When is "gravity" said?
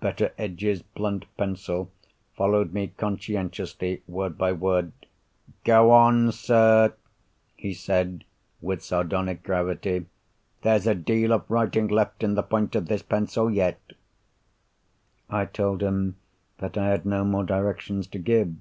9.44-10.06